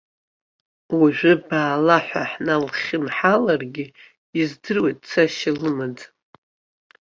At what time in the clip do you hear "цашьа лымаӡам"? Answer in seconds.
5.09-6.11